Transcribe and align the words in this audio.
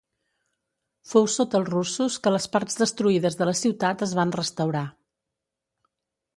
Fou 1.09 1.27
sota 1.33 1.59
els 1.59 1.69
russos 1.73 2.17
que 2.25 2.33
les 2.37 2.49
parts 2.57 2.79
destruïdes 2.81 3.39
de 3.43 3.49
la 3.53 3.55
ciutat 3.63 4.05
es 4.09 4.17
van 4.21 4.35
restaurar. 4.41 4.85